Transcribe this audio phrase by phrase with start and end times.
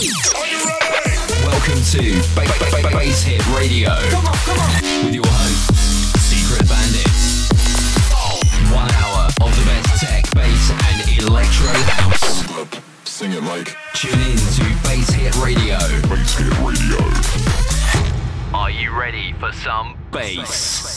[0.00, 3.92] Welcome to ba- ba- ba- Bass Hit Radio
[5.04, 7.50] with your hosts, Secret Bandits.
[8.72, 12.46] One hour of the best tech, bass, and electro house.
[13.04, 15.76] Sing it like Tune in to Bass Hit Radio.
[16.08, 16.96] Bass Hit Radio.
[18.56, 20.89] Are you ready for some bass?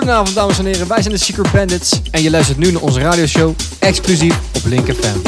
[0.00, 3.00] Goedenavond dames en heren, wij zijn de Secret Bandits en je luistert nu naar onze
[3.00, 5.18] radioshow exclusief op Link FM.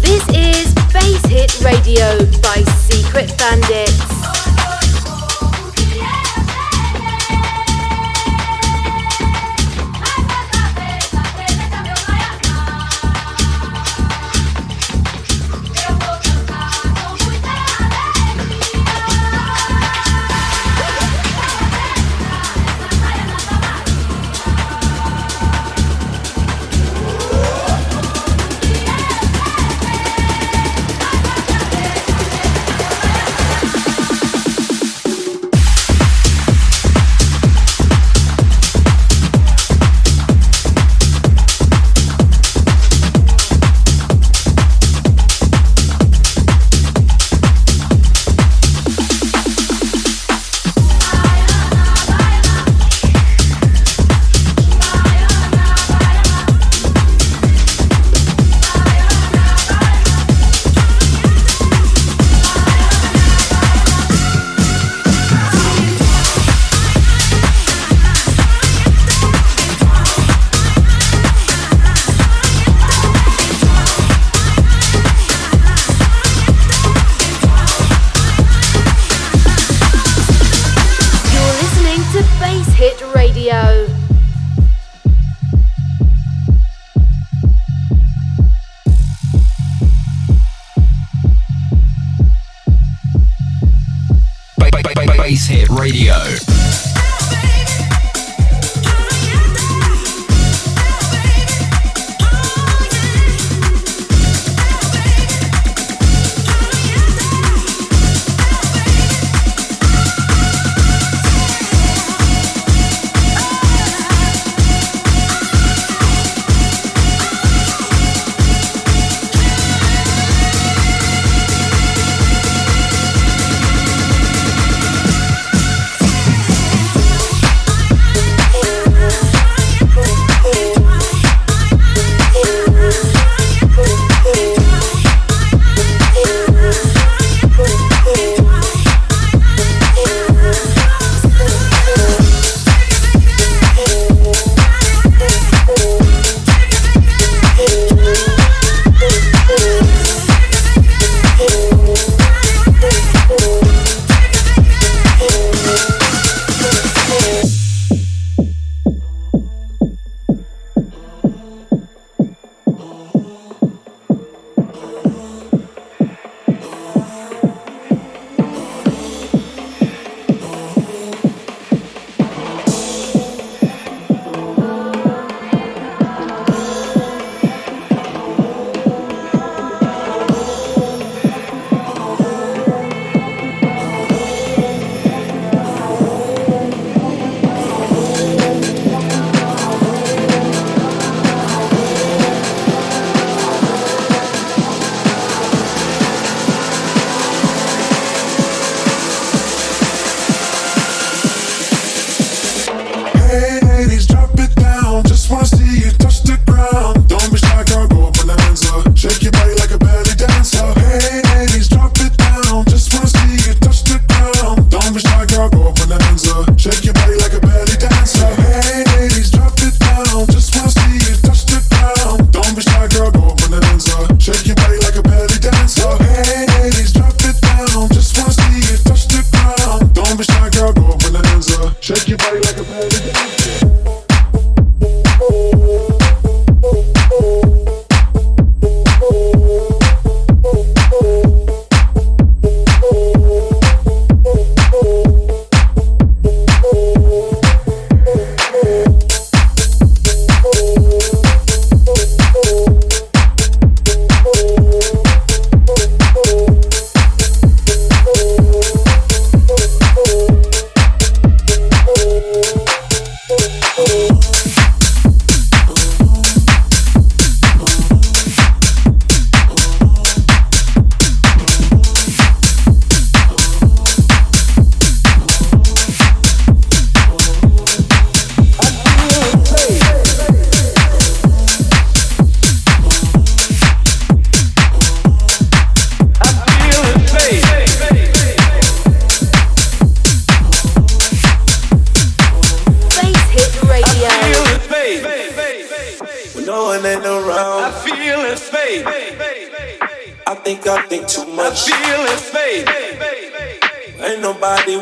[0.00, 3.87] This is Bass Hit Radio by Secret Bandits.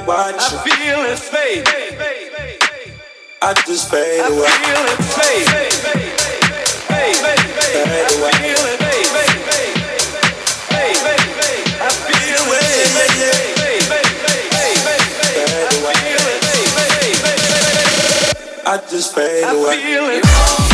[0.04, 0.58] watching.
[0.58, 1.64] I feel it fade.
[3.42, 4.46] I just fade away.
[4.46, 5.46] I feel it fade.
[5.46, 6.16] I feel
[6.90, 7.40] fade, fade,
[7.86, 9.10] I feel it fade.
[11.78, 12.16] I fade.
[18.68, 19.70] I just fade away.
[19.70, 20.65] I feel it.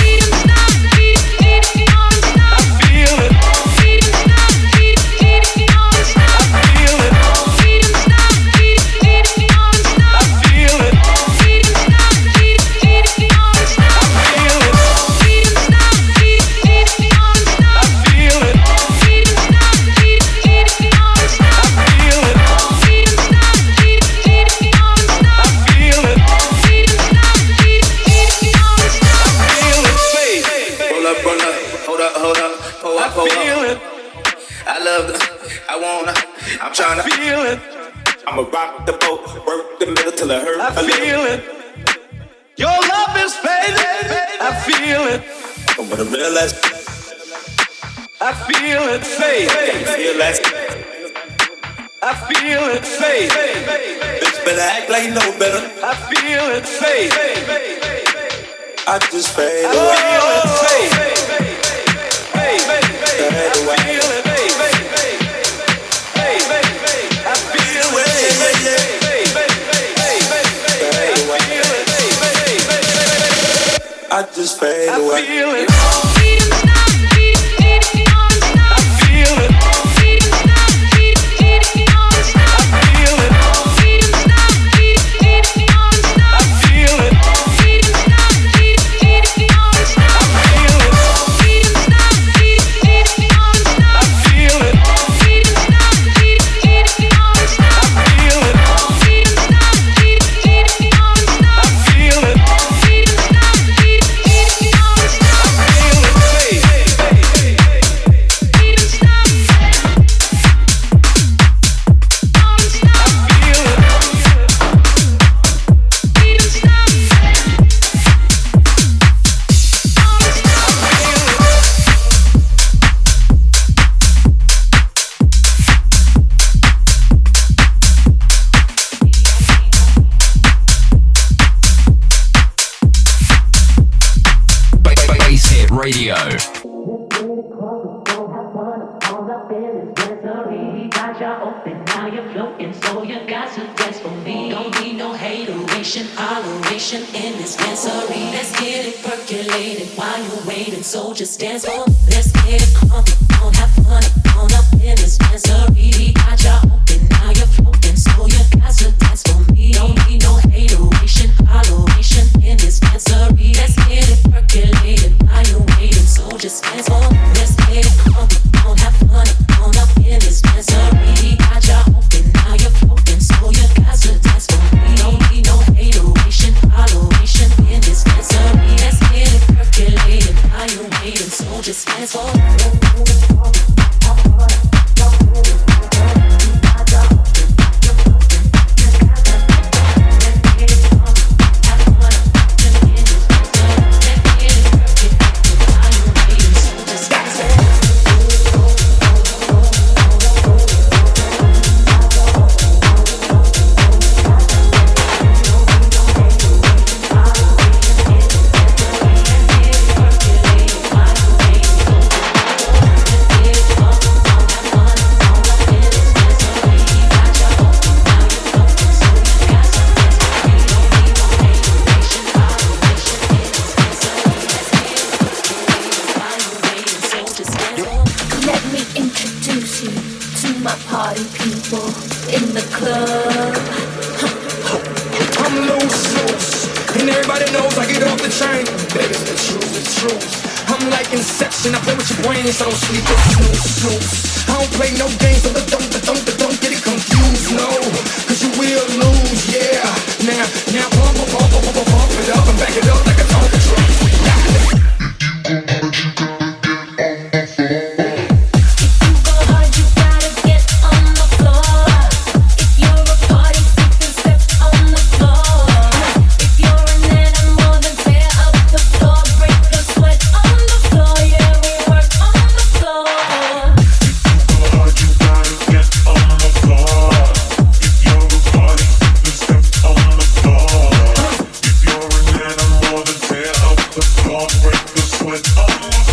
[38.32, 40.58] I'ma rock the boat, work the middle till it hurt.
[40.58, 41.44] I feel it.
[42.56, 43.76] Your love is fading.
[44.40, 45.20] I feel it.
[45.79, 46.55] I'm gonna realize.
[48.23, 49.50] I feel it fade.
[52.02, 53.31] I feel it fade.
[54.23, 55.61] Bitch, better act like you know better.
[55.84, 57.12] I feel it fade.
[58.88, 59.76] I just fade away.
[59.76, 60.49] I feel it
[62.32, 62.62] fade.
[62.64, 64.31] Fade away.
[74.43, 76.12] just fade away.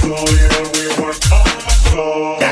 [0.09, 2.48] you yeah, we want power.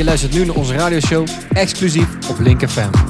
[0.00, 3.09] je luistert nu naar onze radioshow exclusief op Link Fan.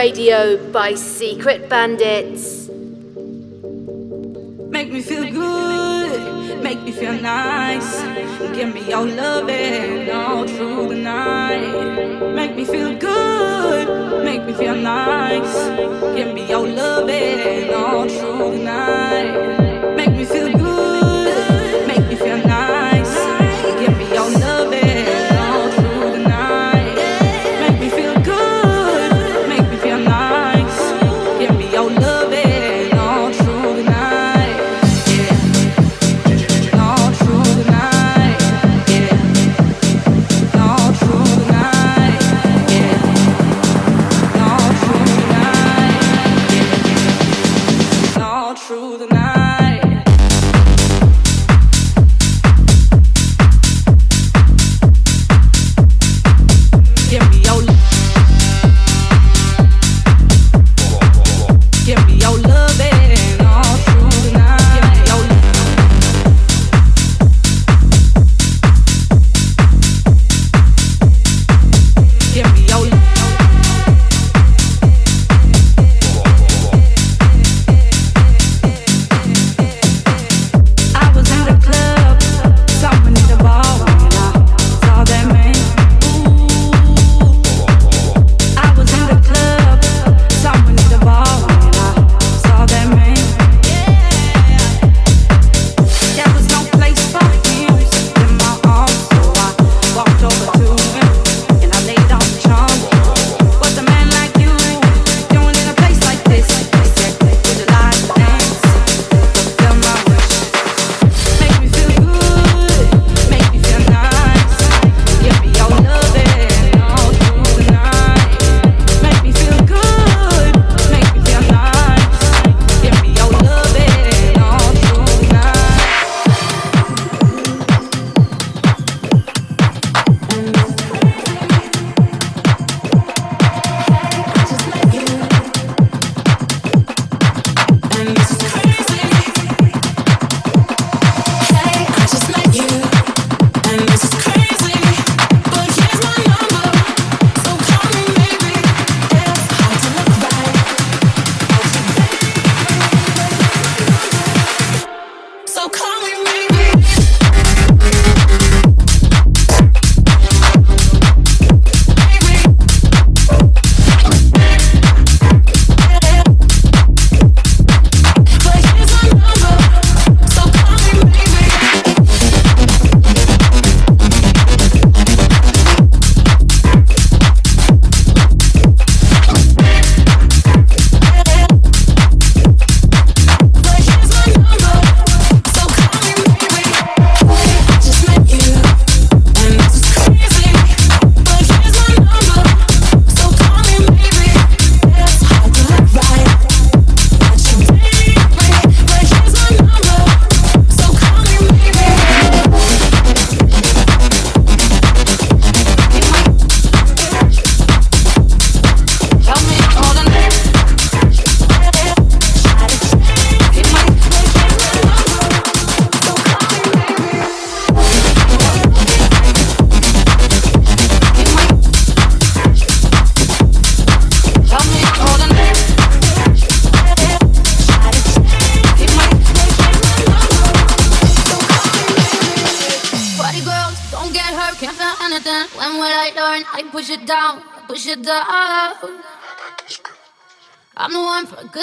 [0.00, 2.70] Radio by Secret Bandits.
[4.70, 8.00] Make me feel good, make me feel nice.
[8.56, 12.32] Give me your loving all through the night.
[12.34, 15.54] Make me feel good, make me feel nice.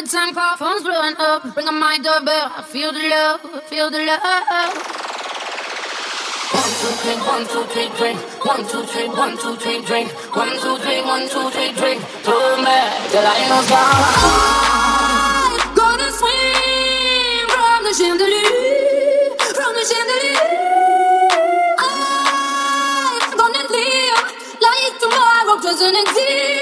[0.07, 1.43] time call, phone's blowing up.
[1.55, 4.21] Ring on my doorbell, I feel the love, I feel the love.
[6.55, 8.19] One, two, three, one, two, three, drink.
[8.45, 10.11] One, two, three, one, two, three, drink.
[10.35, 12.01] One, two, three, one, two, three, drink.
[12.23, 14.05] Throw back till I know gone.
[15.75, 20.47] Gonna swing from the chandelier, from the chandelier.
[21.83, 24.23] I'm gonna live
[24.63, 26.56] like tomorrow doesn't exist.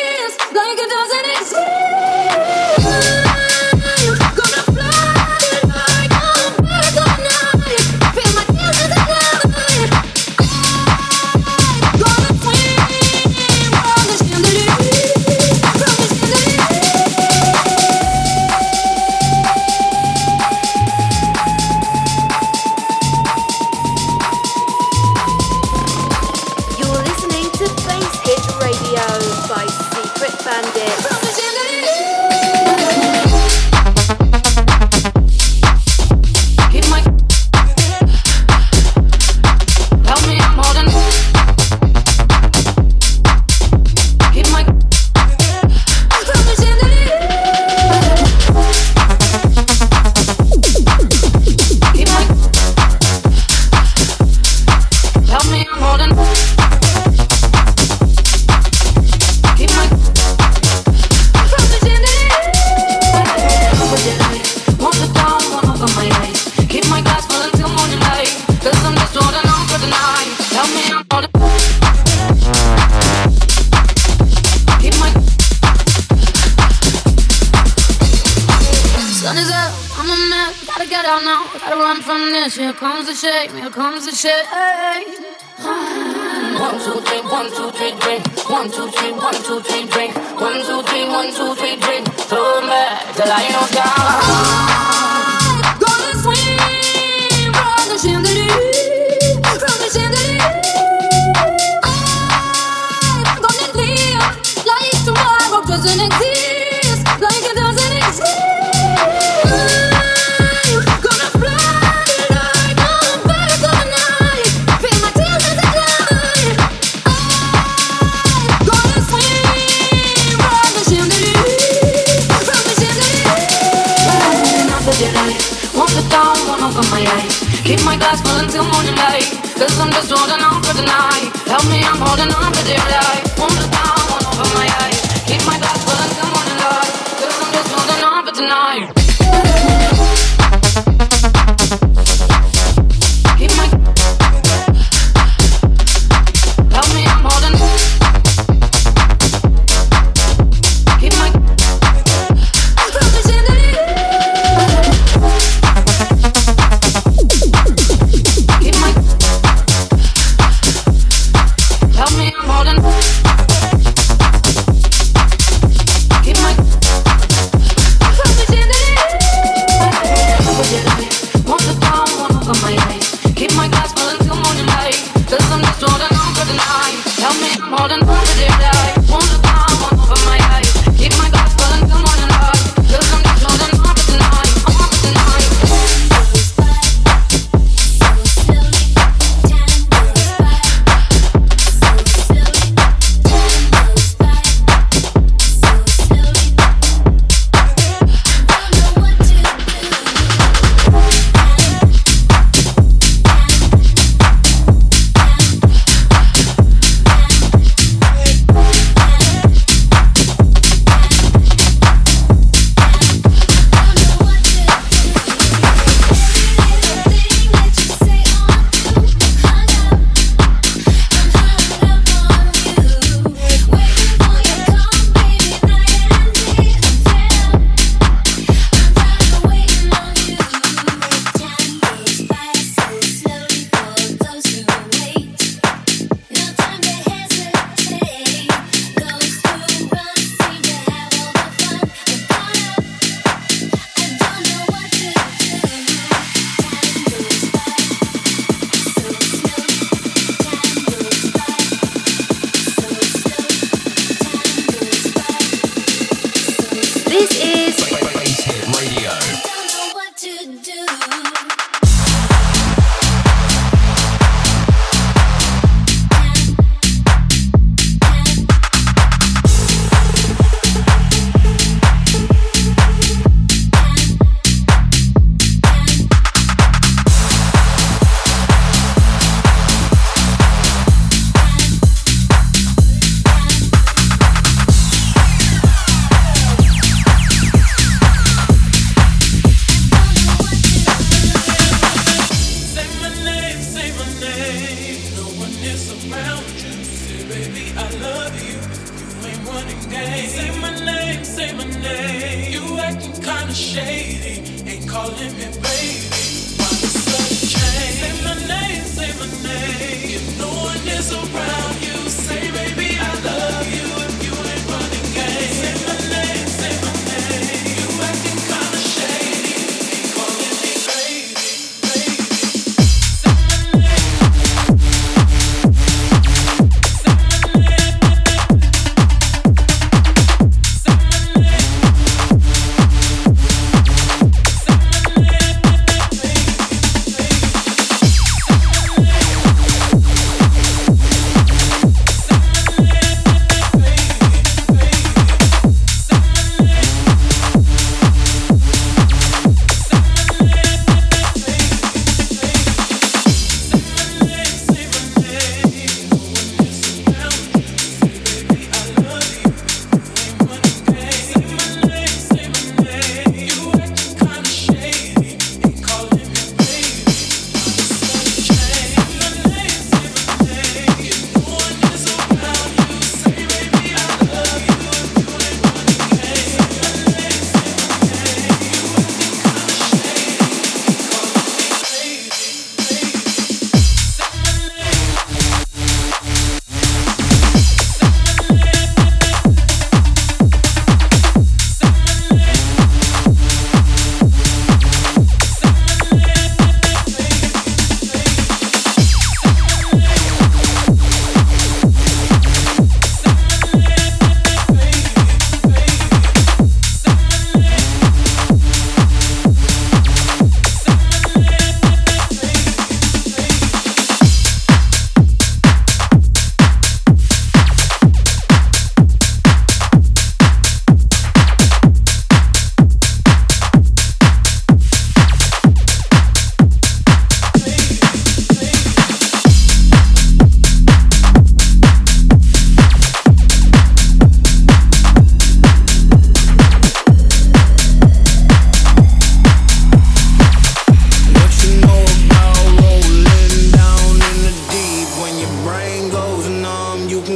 [127.95, 129.29] my glass full until morning light.
[129.55, 131.31] Cause I'm just holding on for the night.
[131.47, 133.23] Help me, I'm holding on for dear life.
[133.39, 134.99] Won't look down, won't open my eyes.
[135.27, 136.91] Keep my glass full until morning light.
[137.19, 138.94] Cause I'm just holding on for tonight.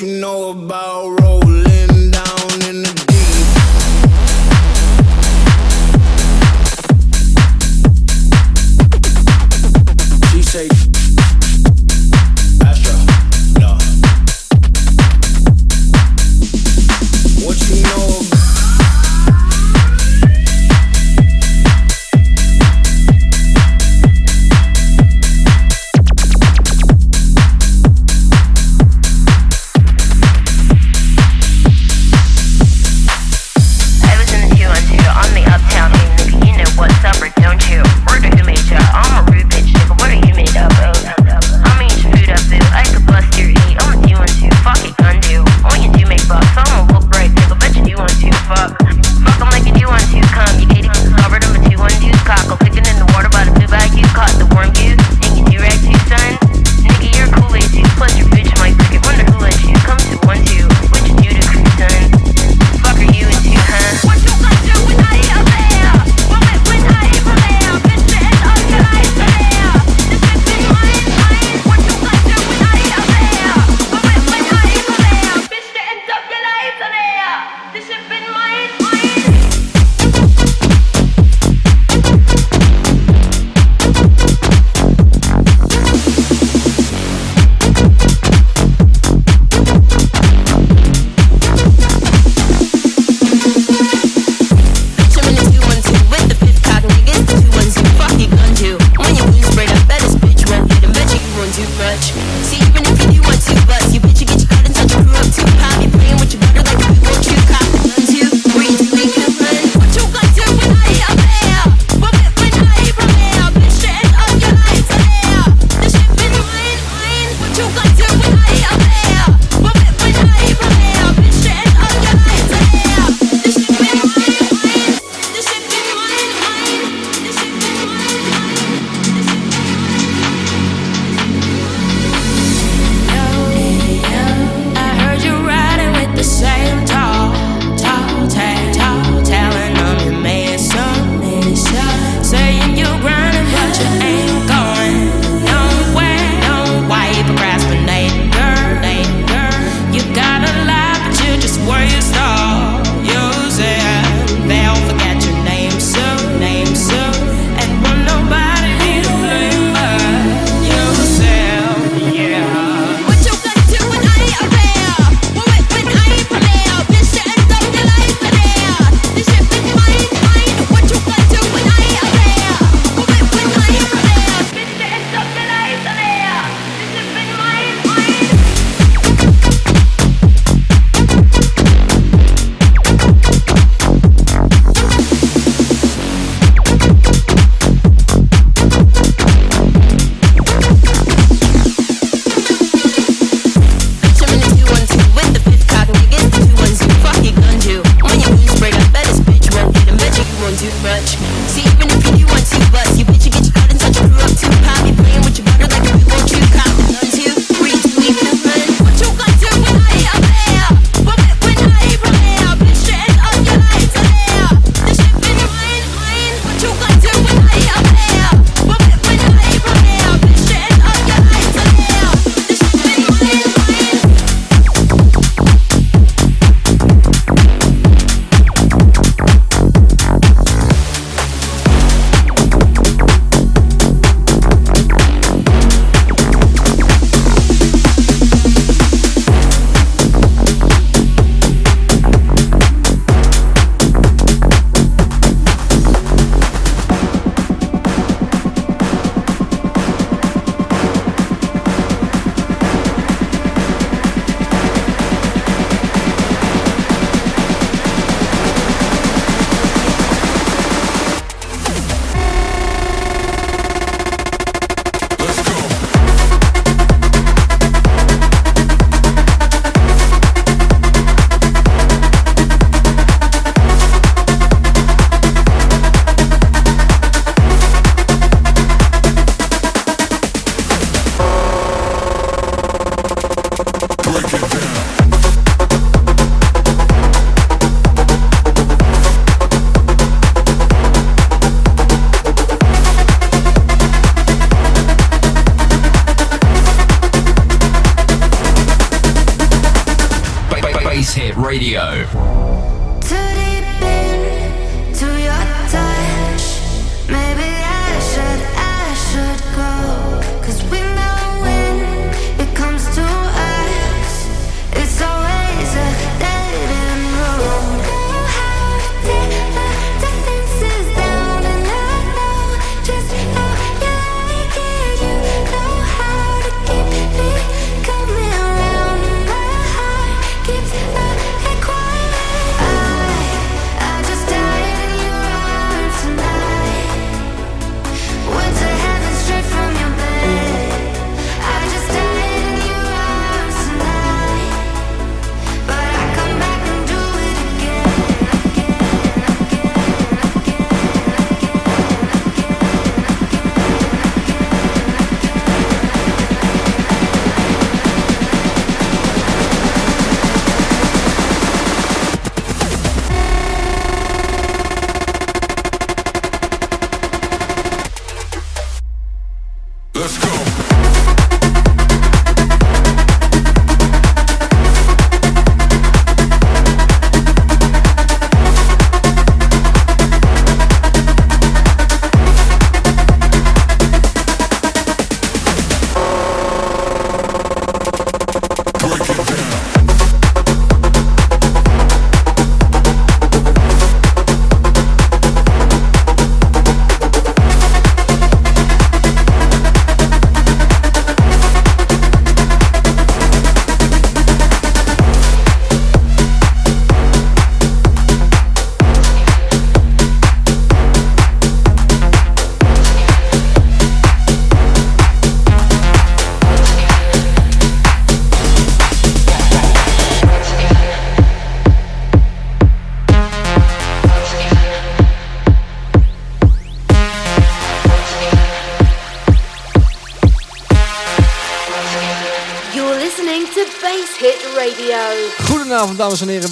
[0.00, 3.46] you know about rolling down in the deep.
[10.30, 10.87] She say.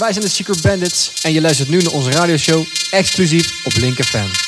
[0.06, 4.04] wij zijn de Secret Bandits en je luistert nu naar onze radioshow exclusief op Linker
[4.04, 4.45] Fan.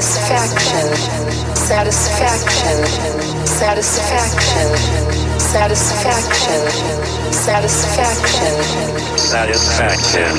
[0.00, 0.96] satisfaction,
[1.54, 2.84] satisfaction,
[3.46, 4.68] satisfaction,
[5.38, 6.60] satisfaction,
[7.30, 8.52] satisfaction,
[9.16, 10.34] satisfaction.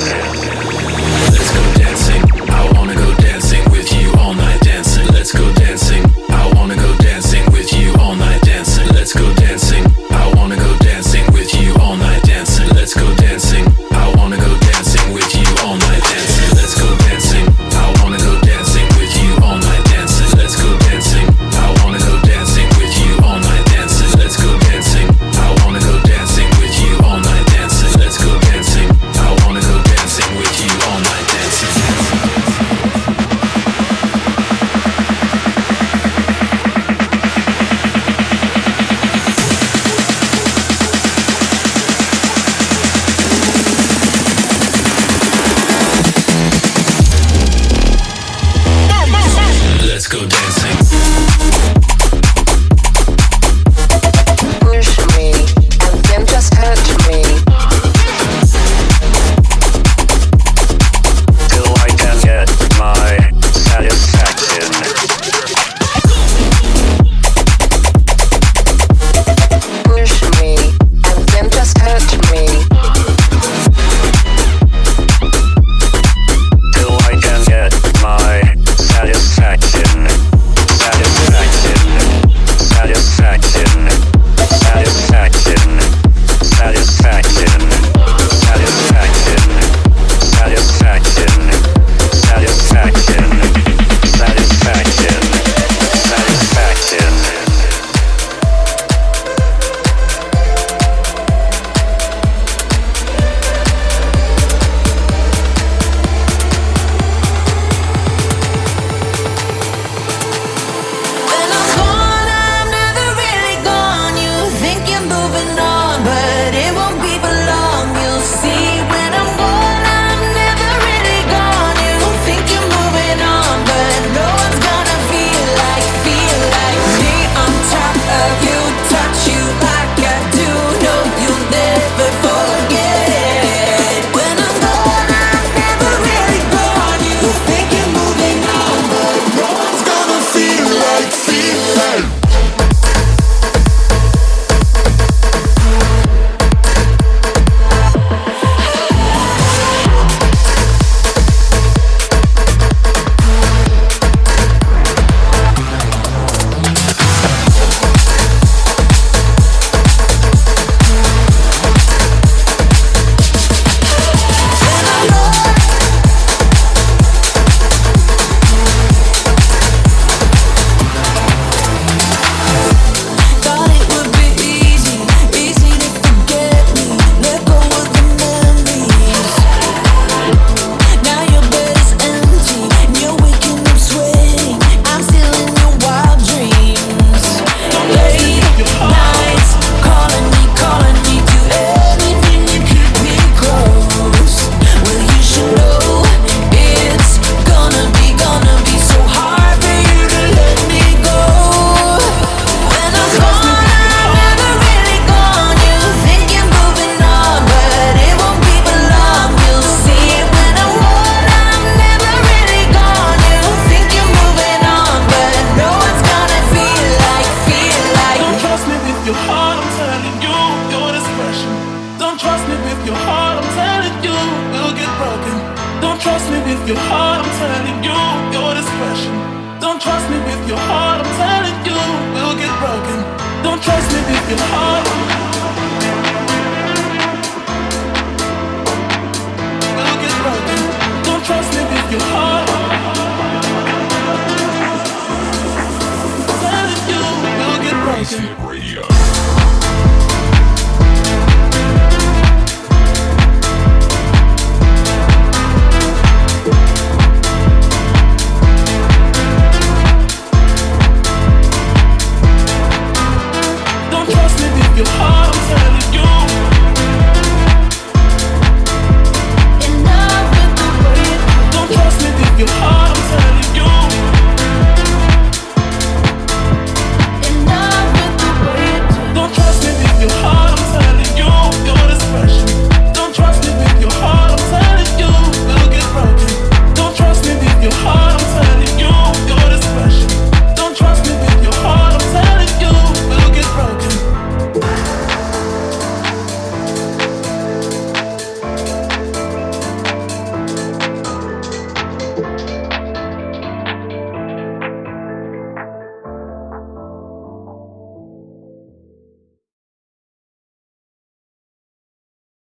[1.31, 2.49] Let's go dancing.
[2.49, 5.07] I wanna go dancing with you all night dancing.
[5.13, 6.03] Let's go dancing.
[6.29, 8.87] I wanna go dancing with you all night dancing.
[8.89, 10.04] Let's go dancing.